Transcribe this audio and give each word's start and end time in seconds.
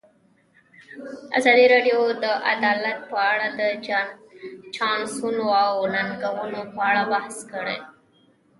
ازادي 1.37 1.65
راډیو 1.73 1.99
د 2.23 2.25
عدالت 2.51 2.97
په 3.09 3.17
اړه 3.31 3.47
د 3.59 3.61
چانسونو 4.75 5.45
او 5.63 5.71
ننګونو 5.93 6.59
په 6.73 6.81
اړه 6.89 7.01
بحث 7.11 7.35
کړی. 7.51 7.77